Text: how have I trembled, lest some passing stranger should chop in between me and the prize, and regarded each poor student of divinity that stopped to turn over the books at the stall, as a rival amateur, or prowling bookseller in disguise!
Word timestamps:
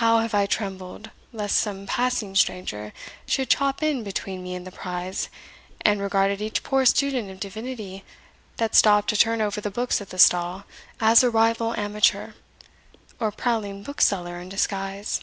how 0.00 0.20
have 0.20 0.32
I 0.32 0.46
trembled, 0.46 1.10
lest 1.34 1.58
some 1.58 1.84
passing 1.86 2.34
stranger 2.34 2.94
should 3.26 3.50
chop 3.50 3.82
in 3.82 4.02
between 4.02 4.42
me 4.42 4.54
and 4.54 4.66
the 4.66 4.72
prize, 4.72 5.28
and 5.82 6.00
regarded 6.00 6.40
each 6.40 6.62
poor 6.62 6.86
student 6.86 7.28
of 7.28 7.40
divinity 7.40 8.02
that 8.56 8.74
stopped 8.74 9.10
to 9.10 9.18
turn 9.18 9.42
over 9.42 9.60
the 9.60 9.70
books 9.70 10.00
at 10.00 10.08
the 10.08 10.18
stall, 10.18 10.64
as 10.98 11.22
a 11.22 11.28
rival 11.28 11.74
amateur, 11.74 12.32
or 13.18 13.30
prowling 13.30 13.82
bookseller 13.82 14.38
in 14.40 14.48
disguise! 14.48 15.20